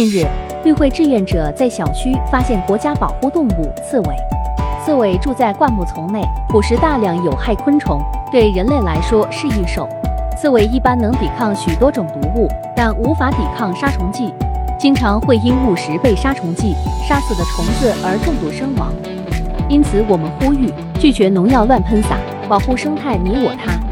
[0.00, 0.26] 近日
[0.64, 4.16] 绿会志愿者在小区发现国家保护动物刺猬。
[4.82, 8.00] 刺猬住在灌木丛内捕食大量有害昆虫
[8.32, 9.86] 对人类来说是益兽
[10.38, 14.32] 刺猬一般能抵抗许多种毒物但无法抵抗杀虫剂。
[14.78, 16.74] 经常会因误食被杀虫剂
[17.06, 18.90] 杀死的虫子而中毒身亡。
[19.68, 22.16] 因此我们呼吁拒绝农药乱喷洒
[22.48, 23.90] 保护生态你我他。